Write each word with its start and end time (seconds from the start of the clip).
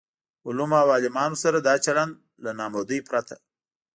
علومو 0.47 0.77
او 0.81 0.87
عالمانو 0.95 1.41
سره 1.43 1.57
دا 1.67 1.73
چلن 1.85 2.09
له 2.43 2.51
نابودۍ 2.59 2.99
پرته. 3.09 3.35